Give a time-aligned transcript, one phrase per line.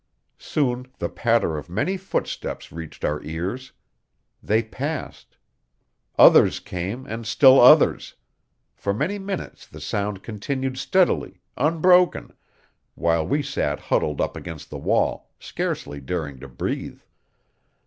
[0.39, 3.71] Soon the patter of many footsteps reached our ears.
[4.41, 5.37] They passed;
[6.17, 8.15] others came, and still others.
[8.73, 12.33] For many minutes the sound continued steadily, unbroken,
[12.95, 17.01] while we sat huddled up against the wall, scarcely daring to breathe.